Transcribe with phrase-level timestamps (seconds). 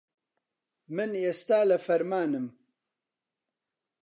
[0.95, 2.45] من ئێستا لە فەرمانم.